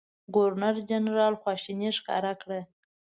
[0.35, 2.59] ګورنرجنرال خواشیني ښکاره کړه.